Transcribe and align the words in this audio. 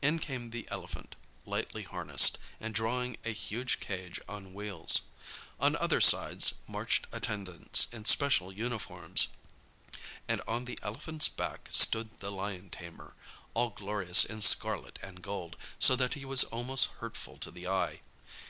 In 0.00 0.20
came 0.20 0.50
the 0.50 0.68
elephant, 0.70 1.16
lightly 1.44 1.82
harnessed, 1.82 2.38
and 2.60 2.72
drawing 2.72 3.16
a 3.24 3.30
huge 3.32 3.80
cage 3.80 4.20
on 4.28 4.54
wheels. 4.54 5.00
On 5.58 5.74
other 5.74 6.00
sides 6.00 6.54
marched 6.68 7.08
attendants 7.10 7.88
in 7.90 8.04
special 8.04 8.52
uniforms, 8.52 9.30
and 10.28 10.40
on 10.46 10.66
the 10.66 10.78
elephant's 10.82 11.26
back 11.28 11.70
stood 11.72 12.20
the 12.20 12.30
lion 12.30 12.70
tamer, 12.70 13.16
all 13.52 13.70
glorious 13.70 14.24
in 14.24 14.42
scarlet 14.42 14.96
and 15.02 15.22
gold, 15.24 15.56
so 15.80 15.96
that 15.96 16.12
he 16.14 16.24
was 16.24 16.44
almost 16.44 16.90
hurtful 17.00 17.36
to 17.38 17.50
the 17.50 17.66
eye. 17.66 17.98